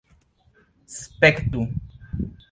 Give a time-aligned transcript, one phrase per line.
[0.95, 1.61] spektu